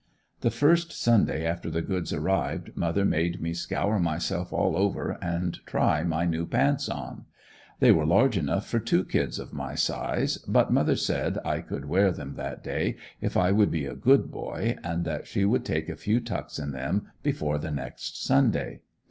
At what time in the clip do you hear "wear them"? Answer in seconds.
11.85-12.33